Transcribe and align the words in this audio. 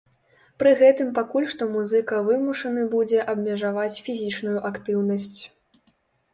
Пры 0.61 0.69
гэтым 0.79 1.11
пакуль 1.17 1.47
што 1.51 1.67
музыка 1.75 2.23
вымушаны 2.31 2.87
будзе 2.95 3.29
абмежаваць 3.35 4.01
фізічную 4.09 4.59
актыўнасць. 4.75 5.41